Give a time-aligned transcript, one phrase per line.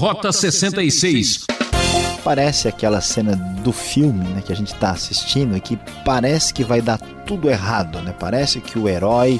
[0.00, 1.44] Rota 66.
[2.24, 6.64] Parece aquela cena do filme né, que a gente está assistindo e que parece que
[6.64, 8.14] vai dar tudo errado, né?
[8.18, 9.38] Parece que o herói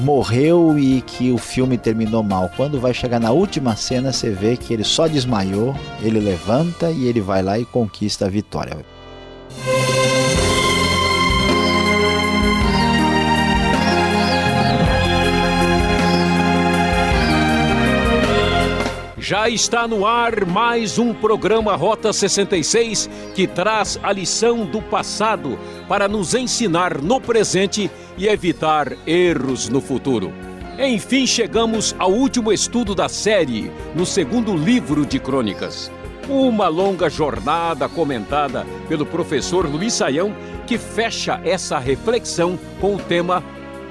[0.00, 2.50] morreu e que o filme terminou mal.
[2.58, 7.06] Quando vai chegar na última cena, você vê que ele só desmaiou, ele levanta e
[7.06, 8.76] ele vai lá e conquista a vitória.
[19.26, 25.58] Já está no ar mais um programa Rota 66 que traz a lição do passado
[25.88, 30.32] para nos ensinar no presente e evitar erros no futuro.
[30.78, 35.90] Enfim, chegamos ao último estudo da série, no segundo livro de Crônicas.
[36.28, 40.32] Uma longa jornada comentada pelo professor Luiz Saião
[40.68, 43.42] que fecha essa reflexão com o tema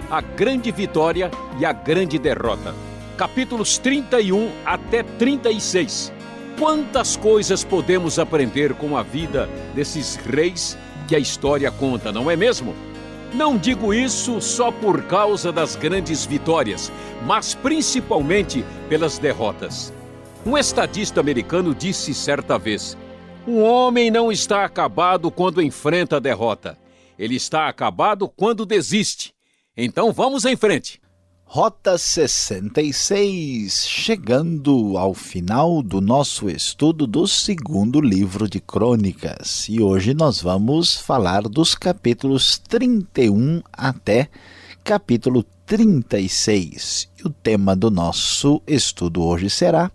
[0.09, 6.13] A Grande Vitória e a Grande Derrota capítulos 31 até 36.
[6.59, 12.35] Quantas coisas podemos aprender com a vida desses reis que a história conta, não é
[12.35, 12.73] mesmo?
[13.33, 16.91] Não digo isso só por causa das grandes vitórias,
[17.25, 19.93] mas principalmente pelas derrotas.
[20.45, 22.97] Um estadista americano disse certa vez:
[23.45, 26.77] Um homem não está acabado quando enfrenta a derrota.
[27.19, 29.33] Ele está acabado quando desiste.
[29.75, 31.01] Então vamos em frente.
[31.47, 39.67] Rota 66, chegando ao final do nosso estudo do segundo livro de Crônicas.
[39.69, 44.27] E hoje nós vamos falar dos capítulos 31 até
[44.83, 47.09] capítulo 36.
[47.17, 49.89] E o tema do nosso estudo hoje será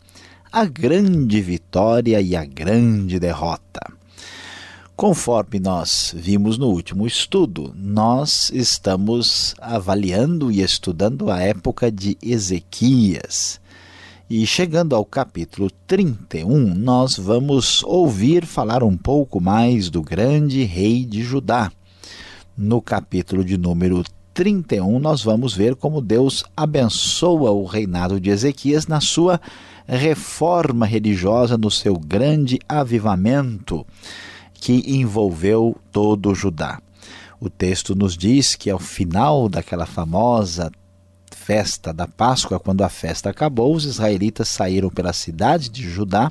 [0.51, 4.00] a grande vitória e a grande derrota.
[5.01, 13.59] Conforme nós vimos no último estudo, nós estamos avaliando e estudando a época de Ezequias.
[14.29, 21.07] E chegando ao capítulo 31, nós vamos ouvir falar um pouco mais do grande rei
[21.07, 21.73] de Judá.
[22.55, 28.87] No capítulo de número 31, nós vamos ver como Deus abençoa o reinado de Ezequias
[28.87, 29.41] na sua
[29.87, 33.87] reforma religiosa, no seu grande avivamento
[34.61, 36.81] que envolveu todo Judá.
[37.41, 40.71] O texto nos diz que ao final daquela famosa
[41.35, 46.31] festa da Páscoa, quando a festa acabou, os israelitas saíram pela cidade de Judá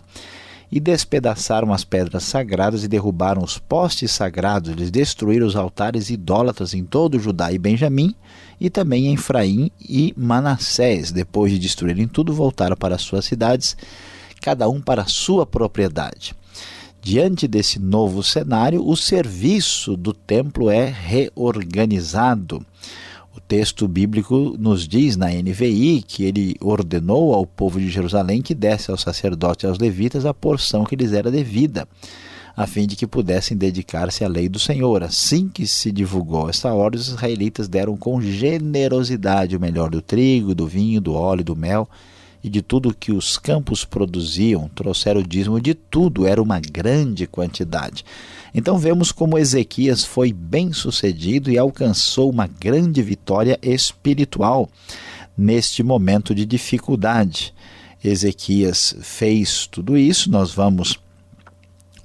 [0.72, 4.70] e despedaçaram as pedras sagradas e derrubaram os postes sagrados.
[4.70, 8.14] Eles destruíram os altares idólatras em todo Judá e Benjamim
[8.62, 11.12] e também em Efraim e Manassés.
[11.12, 13.76] Depois de destruírem tudo, voltaram para suas cidades,
[14.42, 16.36] cada um para a sua propriedade.
[17.02, 22.64] Diante desse novo cenário, o serviço do templo é reorganizado.
[23.36, 28.54] O texto bíblico nos diz na NVI que ele ordenou ao povo de Jerusalém que
[28.54, 31.88] desse aos sacerdotes e aos levitas a porção que lhes era devida,
[32.56, 35.02] a fim de que pudessem dedicar-se à lei do Senhor.
[35.02, 40.54] Assim que se divulgou esta ordem, os israelitas deram com generosidade o melhor do trigo,
[40.54, 41.88] do vinho, do óleo, do mel
[42.44, 47.28] e de tudo que os campos produziam, trouxeram o dízimo de tudo, era uma grande
[47.28, 48.06] quantidade.
[48.54, 54.70] Então vemos como Ezequias foi bem sucedido e alcançou uma grande vitória espiritual
[55.38, 57.54] neste momento de dificuldade.
[58.04, 60.98] Ezequias fez tudo isso, nós vamos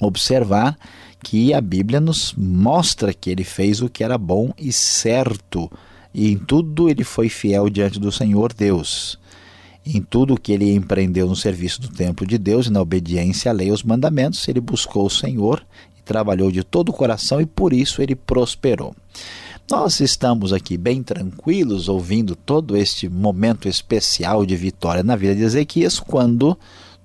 [0.00, 0.76] observar
[1.22, 5.70] que a Bíblia nos mostra que ele fez o que era bom e certo,
[6.12, 9.18] e em tudo ele foi fiel diante do Senhor Deus
[9.86, 13.54] em tudo que ele empreendeu no serviço do templo de Deus e na obediência à
[13.54, 15.64] lei e aos mandamentos, ele buscou o Senhor
[15.98, 18.94] e trabalhou de todo o coração e por isso ele prosperou.
[19.70, 25.42] Nós estamos aqui bem tranquilos ouvindo todo este momento especial de vitória na vida de
[25.42, 26.58] Ezequias, quando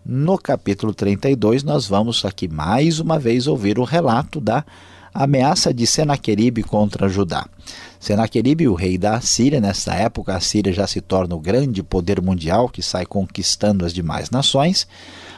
[0.05, 4.65] no capítulo 32 nós vamos aqui mais uma vez ouvir o relato da
[5.13, 7.47] ameaça de Senaqueribe contra Judá.
[7.99, 12.21] Senaqueribe, o rei da Assíria, nessa época a Síria já se torna o grande poder
[12.21, 14.87] mundial que sai conquistando as demais nações.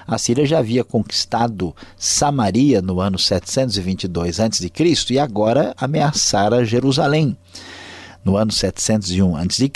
[0.07, 4.71] A Síria já havia conquistado Samaria no ano 722 a.C.
[5.09, 7.35] e agora ameaçara Jerusalém.
[8.23, 9.71] No ano 701 a.C.,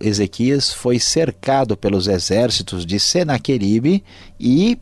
[0.00, 4.02] Ezequias foi cercado pelos exércitos de Senaqueribe
[4.40, 4.78] e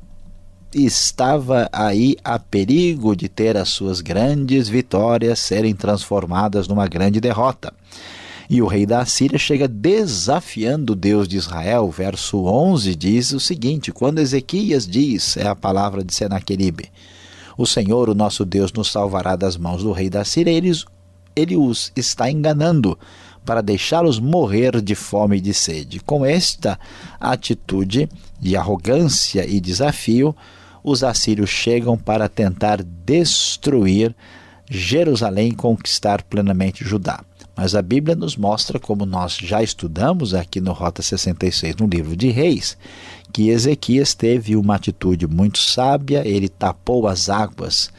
[0.75, 7.73] estava aí a perigo de ter as suas grandes vitórias serem transformadas numa grande derrota.
[8.49, 11.89] E o rei da Assíria chega desafiando o Deus de Israel.
[11.91, 16.91] Verso 11 diz o seguinte: Quando Ezequias diz, é a palavra de Senaqueribe,
[17.57, 20.73] o Senhor, o nosso Deus, nos salvará das mãos do rei da Síria, ele,
[21.37, 22.99] ele os está enganando
[23.45, 26.01] para deixá-los morrer de fome e de sede.
[26.01, 26.79] Com esta
[27.21, 28.09] atitude,
[28.41, 30.35] de arrogância e desafio,
[30.83, 34.15] os assírios chegam para tentar destruir
[34.69, 37.25] Jerusalém e conquistar plenamente Judá.
[37.57, 42.17] Mas a Bíblia nos mostra, como nós já estudamos aqui no Rota 66, no livro
[42.17, 42.79] de Reis,
[43.33, 47.91] que Ezequias teve uma atitude muito sábia, ele tapou as águas,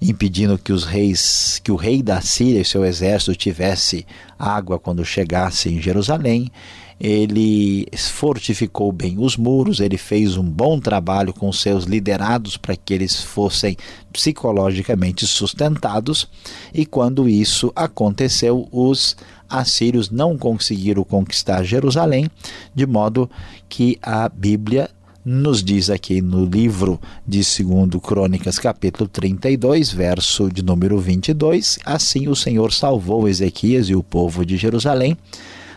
[0.00, 4.06] impedindo que os reis, que o rei da Síria e seu exército tivesse
[4.38, 6.50] água quando chegasse em Jerusalém
[6.98, 12.94] ele fortificou bem os muros, ele fez um bom trabalho com seus liderados para que
[12.94, 13.76] eles fossem
[14.12, 16.28] psicologicamente sustentados,
[16.72, 19.16] e quando isso aconteceu, os
[19.48, 22.30] assírios não conseguiram conquistar Jerusalém,
[22.74, 23.30] de modo
[23.68, 24.88] que a Bíblia
[25.24, 32.28] nos diz aqui no livro de 2 Crônicas, capítulo 32, verso de número 22, assim
[32.28, 35.16] o Senhor salvou Ezequias e o povo de Jerusalém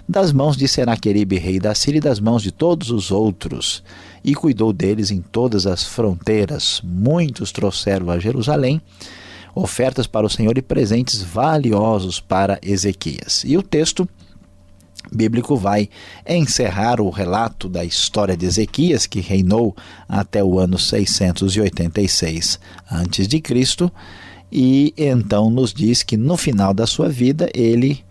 [0.07, 3.83] das mãos de Senaqueribe, rei da Síria, e das mãos de todos os outros,
[4.23, 6.81] e cuidou deles em todas as fronteiras.
[6.83, 8.81] Muitos trouxeram a Jerusalém
[9.53, 13.43] ofertas para o Senhor e presentes valiosos para Ezequias.
[13.45, 14.07] E o texto
[15.11, 15.89] bíblico vai
[16.27, 19.75] encerrar o relato da história de Ezequias, que reinou
[20.07, 22.59] até o ano 686
[22.89, 23.91] a.C.,
[24.49, 28.01] e então nos diz que no final da sua vida ele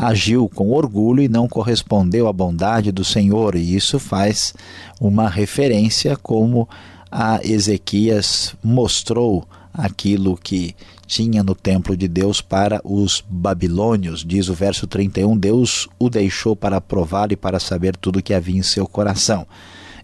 [0.00, 4.54] agiu com orgulho e não correspondeu à bondade do Senhor, e isso faz
[4.98, 6.66] uma referência como
[7.12, 10.74] a Ezequias mostrou aquilo que
[11.06, 14.24] tinha no templo de Deus para os babilônios.
[14.24, 18.58] Diz o verso 31: Deus o deixou para provar e para saber tudo que havia
[18.58, 19.46] em seu coração.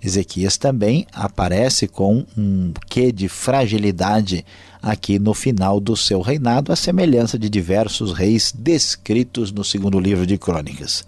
[0.03, 4.45] Ezequias também aparece com um quê de fragilidade
[4.83, 10.27] aqui no final do seu reinado, à semelhança de diversos reis descritos no segundo livro
[10.27, 11.05] de Crônicas.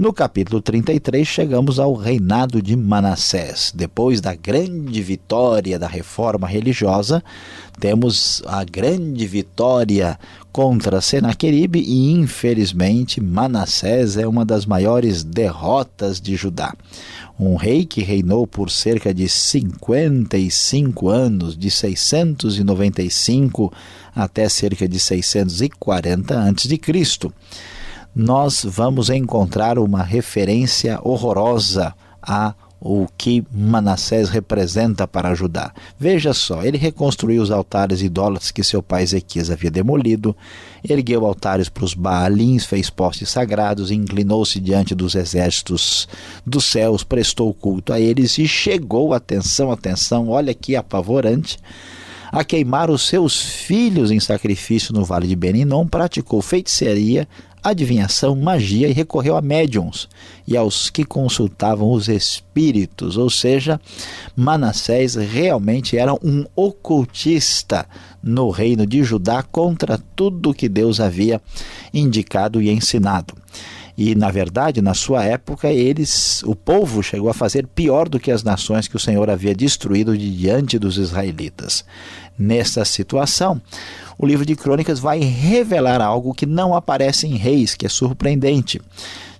[0.00, 3.70] No capítulo 33, chegamos ao reinado de Manassés.
[3.76, 7.22] Depois da grande vitória da reforma religiosa,
[7.78, 10.18] temos a grande vitória
[10.50, 16.72] contra Senaqueribe e, infelizmente, Manassés é uma das maiores derrotas de Judá
[17.38, 23.72] um rei que reinou por cerca de 55 anos, de 695
[24.14, 26.78] até cerca de 640 a.C.
[28.14, 35.72] Nós vamos encontrar uma referência horrorosa a o que Manassés representa para Judá.
[35.98, 40.34] Veja só, ele reconstruiu os altares idólatras que seu pai Ezequias havia demolido,
[40.82, 46.08] ergueu altares para os Baalins, fez postes sagrados, inclinou-se diante dos exércitos
[46.46, 51.58] dos céus, prestou culto a eles e chegou, atenção, atenção, olha que apavorante,
[52.30, 57.26] a queimar os seus filhos em sacrifício no vale de Beninom, praticou feitiçaria,
[57.62, 60.08] adivinhação, magia e recorreu a médiums
[60.46, 63.80] e aos que consultavam os espíritos, ou seja,
[64.34, 67.86] Manassés realmente era um ocultista
[68.22, 71.40] no reino de Judá contra tudo que Deus havia
[71.92, 73.34] indicado e ensinado.
[73.96, 78.30] E na verdade, na sua época, eles, o povo chegou a fazer pior do que
[78.30, 81.84] as nações que o Senhor havia destruído diante dos israelitas.
[82.38, 83.60] Nessa situação,
[84.18, 88.80] o livro de Crônicas vai revelar algo que não aparece em Reis, que é surpreendente.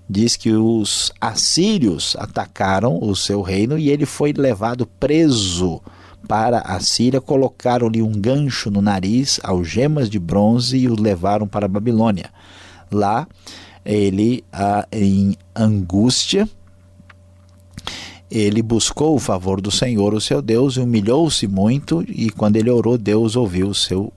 [0.08, 5.80] Diz que os assírios atacaram o seu reino e ele foi levado preso
[6.26, 11.66] para a Síria, colocaram-lhe um gancho no nariz, algemas de bronze e o levaram para
[11.66, 12.30] a Babilônia.
[12.90, 13.26] Lá
[13.84, 14.44] ele,
[14.92, 16.48] em angústia,
[18.30, 22.70] ele buscou o favor do Senhor, o seu Deus, e humilhou-se muito, e quando ele
[22.70, 24.12] orou, Deus ouviu o seu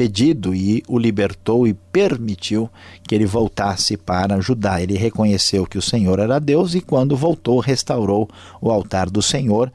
[0.00, 2.70] pedido e o libertou e permitiu
[3.06, 4.80] que ele voltasse para Judá.
[4.80, 8.26] Ele reconheceu que o Senhor era Deus e, quando voltou, restaurou
[8.62, 9.70] o altar do Senhor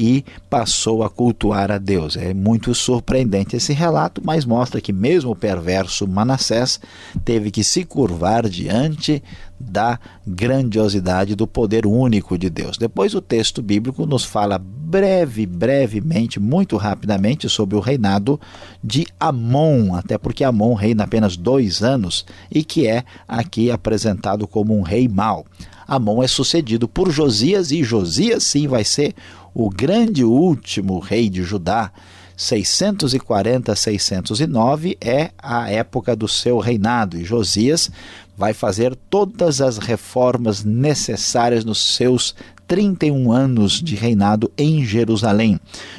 [0.00, 2.16] e passou a cultuar a Deus.
[2.16, 6.80] É muito surpreendente esse relato, mas mostra que mesmo o perverso Manassés
[7.22, 9.22] teve que se curvar diante
[9.60, 12.78] da grandiosidade do poder único de Deus.
[12.78, 18.40] Depois o texto bíblico nos fala breve, brevemente, muito rapidamente sobre o reinado
[18.82, 24.74] de Amon, até porque Amon reina apenas dois anos e que é aqui apresentado como
[24.74, 25.44] um rei mau.
[25.90, 29.12] Amon é sucedido por Josias e Josias sim vai ser
[29.52, 31.90] o grande último rei de Judá,
[32.36, 37.90] 640 a 609 é a época do seu reinado e Josias
[38.36, 42.36] vai fazer todas as reformas necessárias nos seus
[42.68, 45.58] 31 anos de reinado em Jerusalém.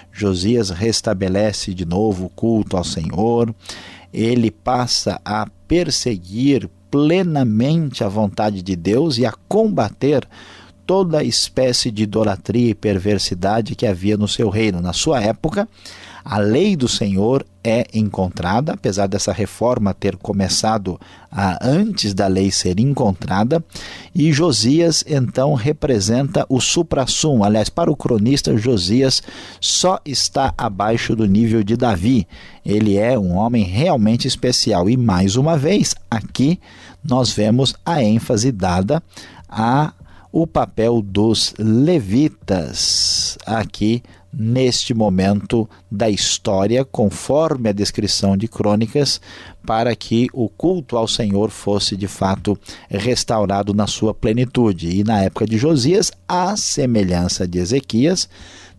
[0.09, 3.53] Josias restabelece de novo o culto ao Senhor,
[4.13, 10.27] ele passa a perseguir plenamente a vontade de Deus e a combater
[10.85, 14.81] toda espécie de idolatria e perversidade que havia no seu reino.
[14.81, 15.67] Na sua época,
[16.23, 20.99] a lei do Senhor é encontrada, apesar dessa reforma ter começado
[21.31, 23.63] ah, antes da lei ser encontrada,
[24.13, 27.43] e Josias então representa o supra-sumo.
[27.43, 29.21] Aliás, para o cronista, Josias
[29.59, 32.27] só está abaixo do nível de Davi.
[32.65, 34.89] Ele é um homem realmente especial.
[34.89, 36.59] E mais uma vez, aqui
[37.03, 39.01] nós vemos a ênfase dada
[39.49, 39.93] a
[40.31, 44.01] o papel dos levitas aqui
[44.33, 49.19] neste momento da história, conforme a descrição de crônicas,
[49.65, 52.57] para que o culto ao Senhor fosse de fato
[52.89, 54.99] restaurado na sua plenitude.
[54.99, 58.29] E na época de Josias, à semelhança de Ezequias,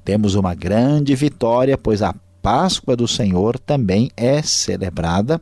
[0.05, 5.41] temos uma grande vitória, pois a Páscoa do Senhor também é celebrada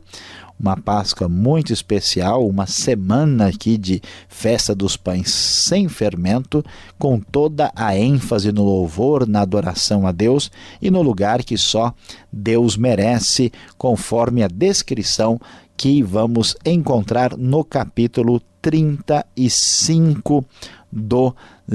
[0.61, 3.99] uma Páscoa muito especial, uma semana aqui de
[4.29, 6.63] festa dos pães sem fermento,
[6.99, 11.91] com toda a ênfase no louvor, na adoração a Deus e no lugar que só
[12.31, 15.41] Deus merece, conforme a descrição
[15.75, 20.45] que vamos encontrar no capítulo 35
[20.91, 21.33] do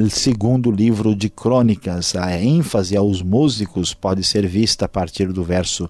[0.08, 2.14] segundo livro de Crônicas.
[2.14, 5.88] A ênfase aos músicos pode ser vista a partir do verso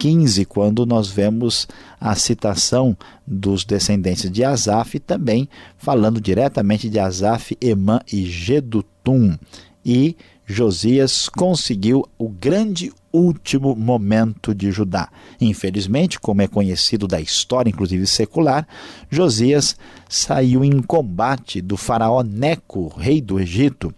[0.00, 1.68] 15, quando nós vemos
[2.00, 9.36] a citação dos descendentes de Asaf, também falando diretamente de Asaf, Emã e Gedutum.
[9.84, 10.16] E
[10.46, 15.10] Josias conseguiu o grande último momento de Judá.
[15.38, 18.66] Infelizmente, como é conhecido da história, inclusive secular,
[19.10, 19.76] Josias
[20.08, 23.94] saiu em combate do faraó Neco, rei do Egito,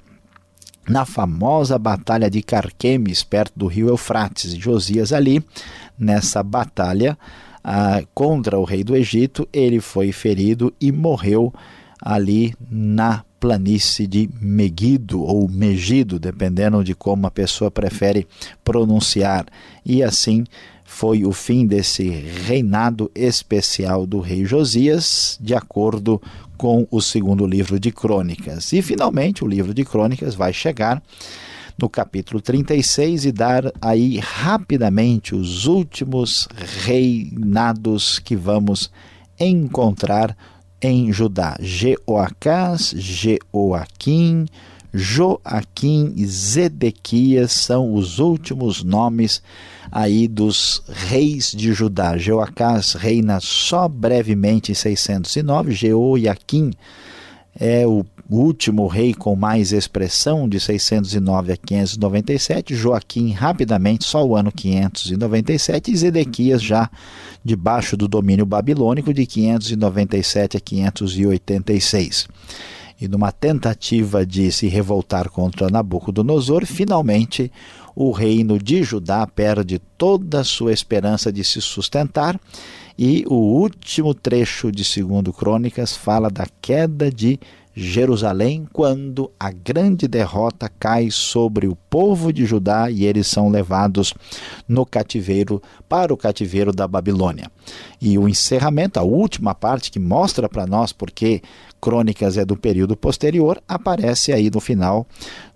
[0.89, 4.55] na famosa batalha de Carquemes, perto do rio Eufrates.
[4.55, 5.45] Josias ali,
[5.99, 7.17] nessa batalha
[7.63, 11.53] ah, contra o rei do Egito, ele foi ferido e morreu
[12.01, 18.27] ali na planície de Megido ou Megido, dependendo de como a pessoa prefere
[18.65, 19.47] pronunciar.
[19.85, 20.45] E assim
[20.85, 26.42] foi o fim desse reinado especial do rei Josias, de acordo com
[26.91, 28.73] o segundo livro de Crônicas.
[28.73, 31.03] E finalmente o livro de Crônicas vai chegar
[31.79, 36.49] no capítulo 36 e dar aí rapidamente os últimos
[36.85, 38.91] reinados que vamos
[39.39, 40.37] encontrar
[40.81, 44.47] em Judá: Jeoacás, Jeoaquim,
[44.93, 49.43] Joaquim e Zedequias são os últimos nomes
[49.93, 52.17] aí dos reis de Judá.
[52.17, 56.73] Jeoacás reina só brevemente em 609, Jeoaquim
[57.61, 64.35] é o último rei com mais expressão, de 609 a 597, Joaquim rapidamente, só o
[64.35, 66.91] ano 597, e Zedequias já
[67.45, 72.27] debaixo do domínio babilônico de 597 a 586
[73.03, 77.51] e numa tentativa de se revoltar contra Nabucodonosor, finalmente
[77.95, 82.41] o reino de Judá perde toda a sua esperança de se sustentar.
[82.99, 87.41] E o último trecho de segundo Crônicas fala da queda de
[87.75, 94.15] Jerusalém quando a grande derrota cai sobre o povo de Judá e eles são levados
[94.69, 97.51] no cativeiro para o cativeiro da Babilônia.
[98.01, 101.43] E o encerramento, a última parte que mostra para nós porque
[101.83, 105.05] Crônicas é do período posterior, aparece aí no final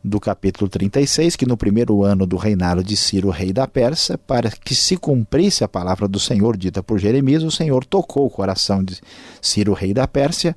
[0.03, 4.51] do capítulo 36, que no primeiro ano do reinado de Ciro, rei da Pérsia, para
[4.51, 8.83] que se cumprisse a palavra do Senhor dita por Jeremias, o Senhor tocou o coração
[8.83, 9.01] de
[9.41, 10.57] Ciro, rei da Pérsia,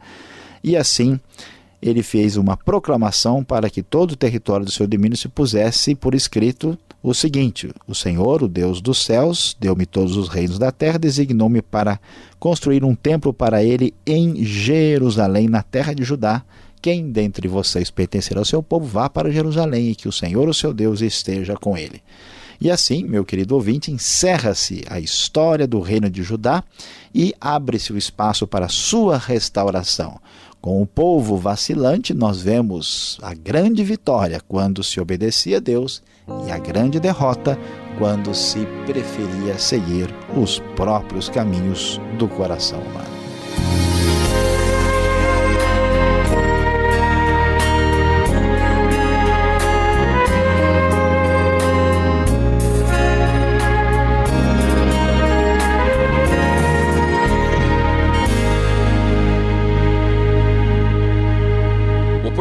[0.63, 1.19] e assim
[1.81, 6.13] ele fez uma proclamação para que todo o território do seu domínio se pusesse por
[6.13, 10.99] escrito o seguinte: O Senhor, o Deus dos céus, deu-me todos os reinos da terra,
[10.99, 11.99] designou-me para
[12.39, 16.43] construir um templo para ele em Jerusalém, na terra de Judá.
[16.81, 20.53] Quem dentre vocês pertencer ao seu povo, vá para Jerusalém e que o Senhor, o
[20.53, 22.01] seu Deus, esteja com ele.
[22.61, 26.63] E assim, meu querido ouvinte, encerra-se a história do reino de Judá
[27.15, 30.19] e abre-se o espaço para a sua restauração.
[30.61, 36.03] Com o povo vacilante, nós vemos a grande vitória quando se obedecia a Deus
[36.45, 37.57] e a grande derrota
[37.97, 43.18] quando se preferia seguir os próprios caminhos do coração humano.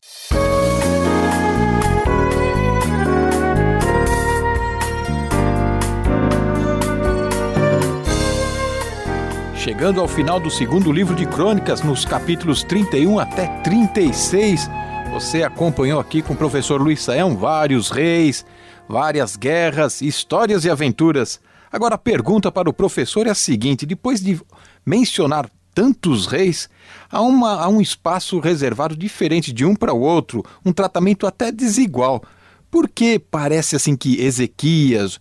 [9.76, 14.70] Chegando ao final do segundo livro de Crônicas, nos capítulos 31 até 36.
[15.12, 18.46] Você acompanhou aqui com o professor Luiz Saião vários reis,
[18.88, 21.42] várias guerras, histórias e aventuras.
[21.70, 24.40] Agora a pergunta para o professor é a seguinte: depois de
[24.86, 26.70] mencionar tantos reis,
[27.12, 31.52] há, uma, há um espaço reservado diferente de um para o outro, um tratamento até
[31.52, 32.24] desigual.
[32.72, 35.20] Por que parece assim que Ezequias,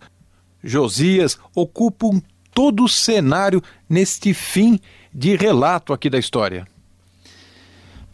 [0.63, 2.21] Josias ocupam
[2.55, 4.79] todo o cenário neste fim
[5.13, 6.65] de relato aqui da história.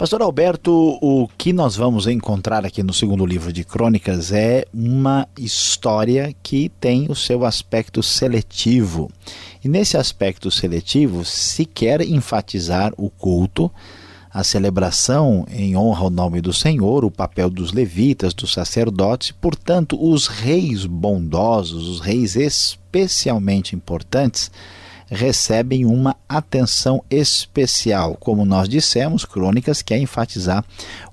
[0.01, 5.27] Pastor Alberto, o que nós vamos encontrar aqui no segundo livro de Crônicas é uma
[5.37, 9.11] história que tem o seu aspecto seletivo.
[9.63, 13.71] E nesse aspecto seletivo se quer enfatizar o culto,
[14.33, 19.97] a celebração em honra ao nome do Senhor, o papel dos levitas, dos sacerdotes, portanto,
[20.01, 24.49] os reis bondosos, os reis especialmente importantes,
[25.11, 28.15] recebem uma atenção especial.
[28.17, 30.63] Como nós dissemos, Crônicas quer enfatizar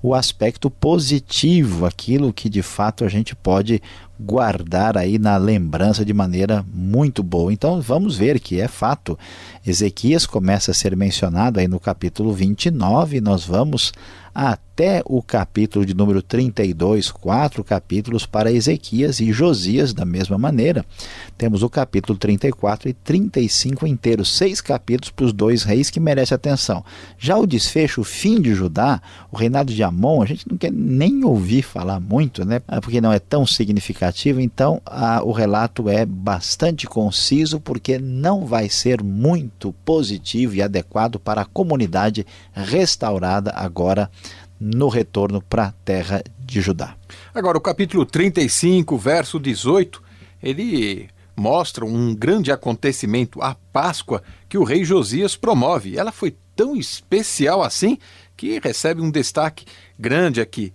[0.01, 3.81] o aspecto positivo, aquilo que de fato a gente pode
[4.17, 7.51] guardar aí na lembrança de maneira muito boa.
[7.51, 9.19] Então vamos ver que é fato.
[9.67, 13.91] Ezequias começa a ser mencionado aí no capítulo 29, nós vamos
[14.33, 14.68] até
[15.05, 20.85] o capítulo de número 32, quatro capítulos para Ezequias e Josias da mesma maneira.
[21.37, 26.33] Temos o capítulo 34 e 35 inteiros, seis capítulos para os dois reis que merecem
[26.33, 26.83] atenção.
[27.17, 30.71] Já o desfecho, o fim de Judá, o reinado de Amon, a gente não quer
[30.71, 32.61] nem ouvir falar muito, né?
[32.81, 38.69] Porque não é tão significativo, então a, o relato é bastante conciso porque não vai
[38.69, 44.09] ser muito positivo e adequado para a comunidade restaurada agora
[44.59, 46.95] no retorno para a terra de Judá.
[47.33, 50.01] Agora, o capítulo 35, verso 18,
[50.43, 55.97] ele mostra um grande acontecimento, a Páscoa, que o rei Josias promove.
[55.97, 57.97] Ela foi tão especial assim
[58.35, 59.65] que recebe um destaque
[59.97, 60.73] grande aqui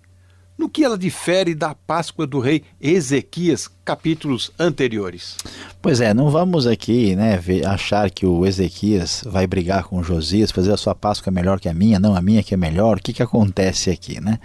[0.56, 5.36] no que ela difere da Páscoa do rei Ezequias, capítulos anteriores?
[5.82, 10.72] Pois é, não vamos aqui né, achar que o Ezequias vai brigar com Josias, fazer
[10.72, 12.98] a sua Páscoa melhor que a minha, não a minha que é melhor.
[12.98, 14.20] O que, que acontece aqui?
[14.20, 14.38] Né?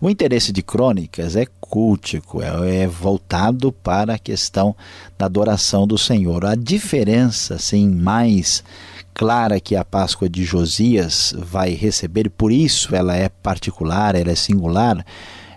[0.00, 4.74] O interesse de crônicas é cultico, é, é voltado para a questão
[5.18, 6.46] da adoração do Senhor.
[6.46, 8.64] A diferença assim, mais
[9.12, 14.34] clara que a Páscoa de Josias vai receber, por isso ela é particular, ela é
[14.34, 15.04] singular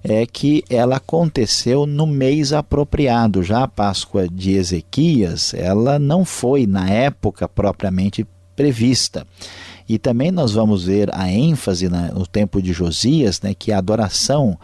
[0.04, 3.42] é que ela aconteceu no mês apropriado.
[3.42, 9.26] Já a Páscoa de Ezequias, ela não foi na época propriamente prevista.
[9.88, 14.58] E também nós vamos ver a ênfase no tempo de Josias, né, que a adoração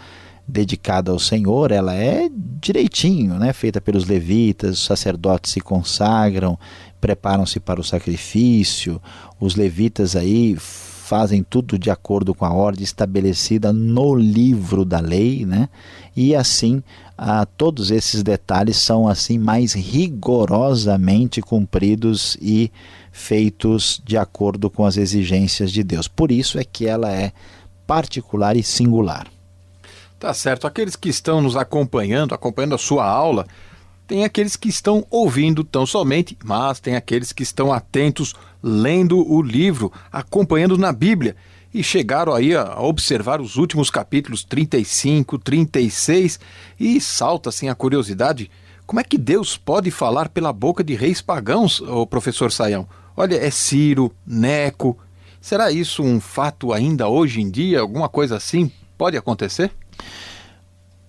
[0.47, 2.28] dedicada ao Senhor, ela é
[2.60, 6.58] direitinho, né, feita pelos levitas, os sacerdotes se consagram,
[6.99, 8.99] preparam-se para o sacrifício,
[9.39, 10.58] os levitas aí
[11.10, 15.67] fazem tudo de acordo com a ordem estabelecida no livro da lei, né?
[16.15, 16.84] E assim,
[17.17, 22.72] ah, todos esses detalhes são assim mais rigorosamente cumpridos e
[23.12, 26.08] feitos de acordo com as exigências de Deus.
[26.08, 27.32] Por isso é que ela é
[27.88, 29.26] particular e singular.
[30.19, 30.67] Tá certo.
[30.67, 33.48] Aqueles que estão nos acompanhando, acompanhando a sua aula,
[34.10, 39.39] tem aqueles que estão ouvindo tão somente, mas tem aqueles que estão atentos, lendo o
[39.39, 41.36] livro, acompanhando na Bíblia
[41.72, 46.39] e chegaram aí a observar os últimos capítulos 35, 36
[46.80, 48.50] e salta assim a curiosidade.
[48.88, 52.89] Como é que Deus pode falar pela boca de reis pagãos, o professor Saião?
[53.15, 54.98] Olha, é Ciro, Neco.
[55.39, 57.80] Será isso um fato ainda hoje em dia?
[57.80, 59.72] Alguma coisa assim pode acontecer?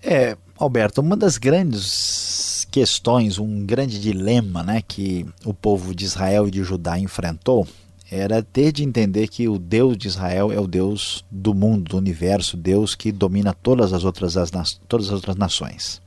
[0.03, 2.30] É, Alberto, uma das grandes
[2.71, 7.67] questões, um grande dilema né, que o povo de Israel e de Judá enfrentou
[8.11, 11.97] era ter de entender que o Deus de Israel é o Deus do mundo, do
[11.97, 14.51] universo, Deus que domina todas as outras, as,
[14.89, 16.03] todas as outras nações.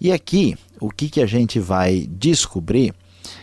[0.00, 2.94] E aqui, o que, que a gente vai descobrir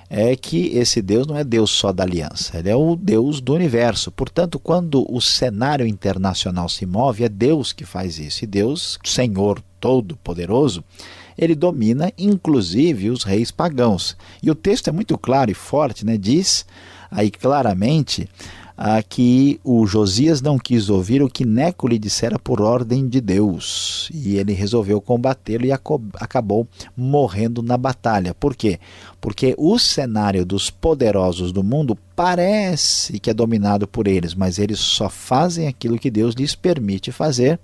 [0.10, 3.54] é que esse Deus não é Deus só da aliança, ele é o Deus do
[3.54, 4.12] universo.
[4.12, 8.44] Portanto, quando o cenário internacional se move, é Deus que faz isso.
[8.44, 10.84] E Deus, Senhor Todo-Poderoso,
[11.40, 14.18] ele domina inclusive os reis pagãos.
[14.44, 16.18] E o texto é muito claro e forte, né?
[16.18, 16.66] diz
[17.10, 18.30] aí claramente
[18.82, 23.20] ah, que o Josias não quis ouvir o que Neco lhe dissera por ordem de
[23.20, 24.10] Deus.
[24.14, 28.34] E ele resolveu combatê-lo e acabou morrendo na batalha.
[28.34, 28.80] Por quê?
[29.20, 34.80] Porque o cenário dos poderosos do mundo parece que é dominado por eles, mas eles
[34.80, 37.60] só fazem aquilo que Deus lhes permite fazer.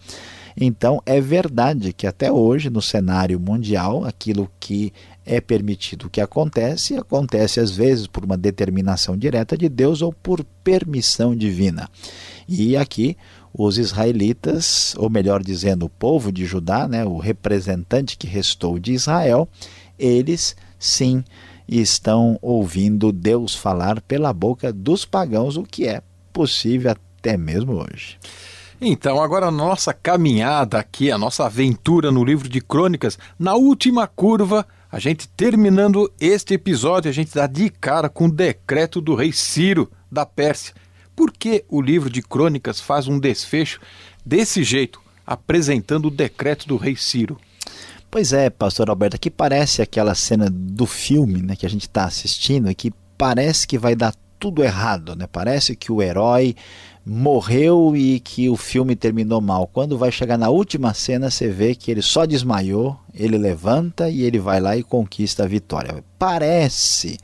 [0.58, 4.94] Então, é verdade que até hoje, no cenário mundial, aquilo que
[5.26, 10.46] é permitido que acontece, acontece às vezes por uma determinação direta de Deus ou por
[10.64, 11.90] permissão divina.
[12.48, 13.18] E aqui
[13.54, 18.94] os israelitas, ou melhor dizendo, o povo de Judá, né, o representante que restou de
[18.94, 19.48] Israel,
[19.98, 21.24] eles sim
[21.68, 28.18] estão ouvindo Deus falar pela boca dos pagãos, o que é possível até mesmo hoje.
[28.80, 34.06] Então, agora a nossa caminhada aqui, a nossa aventura no livro de Crônicas, na última
[34.06, 39.16] curva, a gente terminando este episódio, a gente dá de cara com o decreto do
[39.16, 40.74] rei Ciro da Pérsia.
[41.16, 43.80] Por que o livro de Crônicas faz um desfecho
[44.26, 47.38] desse jeito, apresentando o decreto do rei Ciro?
[48.12, 52.06] Pois é, pastor Alberto, aqui parece aquela cena do filme né, que a gente está
[52.06, 55.28] assistindo, que parece que vai dar tudo errado, né?
[55.32, 56.56] Parece que o herói
[57.06, 59.68] morreu e que o filme terminou mal.
[59.68, 64.24] Quando vai chegar na última cena, você vê que ele só desmaiou, ele levanta e
[64.24, 66.04] ele vai lá e conquista a vitória.
[66.18, 67.20] Parece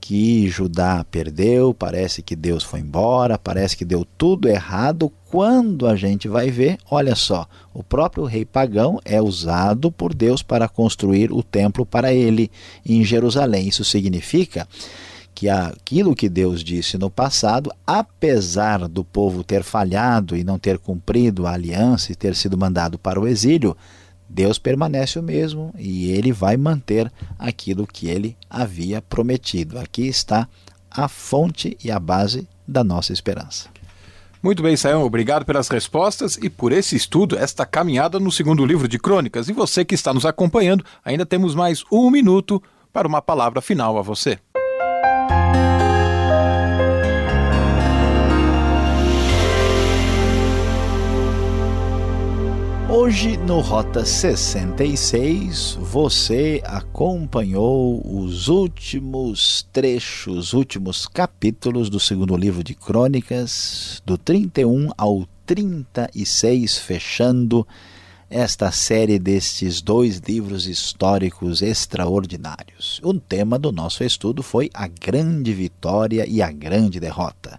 [0.00, 5.12] que Judá perdeu, parece que Deus foi embora, parece que deu tudo errado.
[5.30, 10.42] Quando a gente vai ver, olha só, o próprio rei pagão é usado por Deus
[10.42, 12.50] para construir o templo para ele
[12.84, 13.68] em Jerusalém.
[13.68, 14.66] Isso significa
[15.42, 20.78] que aquilo que Deus disse no passado, apesar do povo ter falhado e não ter
[20.78, 23.76] cumprido a aliança e ter sido mandado para o exílio,
[24.28, 29.80] Deus permanece o mesmo e ele vai manter aquilo que ele havia prometido.
[29.80, 30.46] Aqui está
[30.88, 33.68] a fonte e a base da nossa esperança.
[34.40, 38.86] Muito bem, Sayão, obrigado pelas respostas e por esse estudo, esta caminhada no segundo livro
[38.86, 39.48] de Crônicas.
[39.48, 43.98] E você que está nos acompanhando, ainda temos mais um minuto para uma palavra final
[43.98, 44.38] a você.
[53.02, 62.76] Hoje no Rota 66 você acompanhou os últimos trechos, últimos capítulos do segundo livro de
[62.76, 67.66] Crônicas, do 31 ao 36, fechando
[68.30, 73.00] esta série destes dois livros históricos extraordinários.
[73.02, 77.58] O tema do nosso estudo foi a grande vitória e a grande derrota.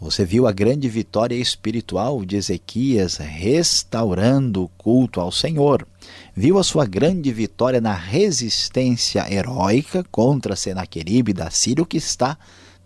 [0.00, 5.86] Você viu a grande vitória espiritual de Ezequias restaurando o culto ao Senhor.
[6.34, 12.38] Viu a sua grande vitória na resistência heróica contra Senaqueribe da Síria, que está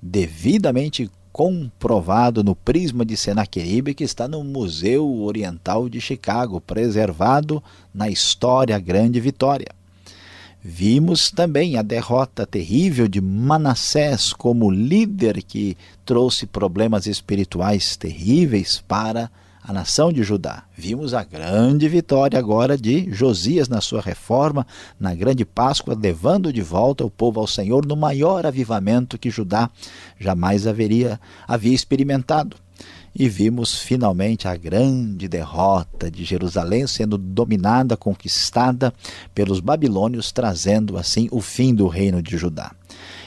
[0.02, 7.62] devidamente comprovado no prisma de Senaqueribe, que está no Museu Oriental de Chicago, preservado
[7.94, 9.68] na história grande vitória.
[10.66, 19.30] Vimos também a derrota terrível de Manassés como líder que trouxe problemas espirituais terríveis para
[19.62, 20.64] a nação de Judá.
[20.74, 24.66] Vimos a grande vitória agora de Josias na sua reforma,
[24.98, 29.68] na grande Páscoa, levando de volta o povo ao Senhor no maior avivamento que Judá
[30.18, 32.56] jamais haveria havia experimentado
[33.14, 38.92] e vimos finalmente a grande derrota de Jerusalém sendo dominada, conquistada
[39.34, 42.74] pelos babilônios, trazendo assim o fim do reino de Judá.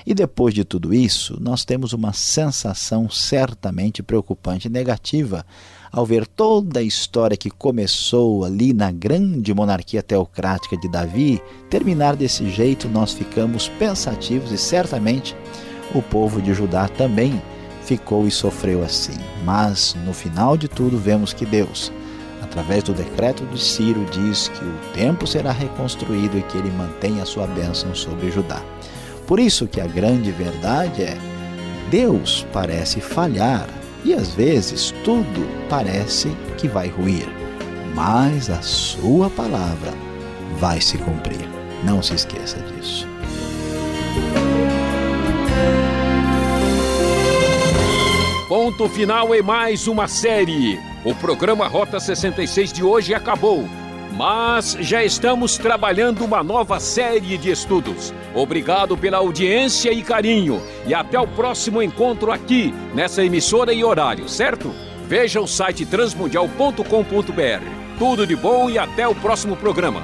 [0.05, 5.45] E depois de tudo isso, nós temos uma sensação certamente preocupante e negativa
[5.91, 12.15] ao ver toda a história que começou ali na grande monarquia teocrática de Davi terminar
[12.15, 15.35] desse jeito, nós ficamos pensativos e certamente
[15.95, 17.41] o povo de Judá também
[17.87, 19.17] ficou e sofreu assim.
[19.45, 21.91] Mas no final de tudo vemos que Deus,
[22.41, 27.21] através do decreto de Ciro, diz que o templo será reconstruído e que ele mantém
[27.21, 28.61] a sua bênção sobre Judá.
[29.25, 31.17] Por isso que a grande verdade é
[31.89, 33.67] Deus parece falhar
[34.03, 37.27] e às vezes tudo parece que vai ruir,
[37.95, 39.93] mas a sua palavra
[40.59, 41.47] vai se cumprir.
[41.83, 43.07] Não se esqueça disso.
[48.47, 50.79] Ponto final em mais uma série.
[51.03, 53.67] O programa Rota 66 de hoje acabou,
[54.15, 58.13] mas já estamos trabalhando uma nova série de estudos.
[58.33, 64.29] Obrigado pela audiência e carinho e até o próximo encontro aqui nessa emissora e horário,
[64.29, 64.73] certo?
[65.05, 67.99] Veja o site transmundial.com.br.
[67.99, 70.03] Tudo de bom e até o próximo programa.